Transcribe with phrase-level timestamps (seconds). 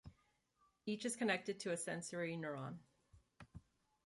[0.87, 2.79] Each is connected to a sensory neuron.